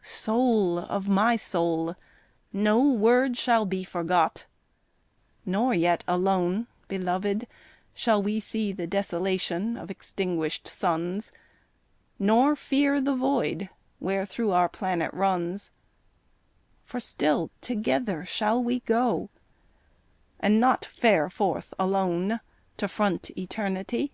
Soul 0.00 0.78
of 0.78 1.08
my 1.08 1.36
soul, 1.36 1.94
no 2.54 2.80
word 2.90 3.36
shall 3.36 3.66
be 3.66 3.84
forgot, 3.84 4.46
Nor 5.44 5.74
yet 5.74 6.02
alone, 6.08 6.68
beloved, 6.88 7.46
shall 7.92 8.22
we 8.22 8.40
see 8.40 8.72
The 8.72 8.86
desolation 8.86 9.76
of 9.76 9.90
extinguished 9.90 10.66
suns, 10.68 11.32
Nor 12.18 12.56
fear 12.56 12.98
the 12.98 13.14
void 13.14 13.68
wherethro' 14.00 14.52
our 14.52 14.70
planet 14.70 15.12
runs, 15.12 15.70
For 16.86 16.98
still 16.98 17.50
together 17.60 18.24
shall 18.24 18.62
we 18.64 18.80
go 18.80 19.28
and 20.40 20.58
not 20.58 20.86
Fare 20.86 21.28
forth 21.28 21.74
alone 21.78 22.40
to 22.78 22.88
front 22.88 23.28
eternity. 23.36 24.12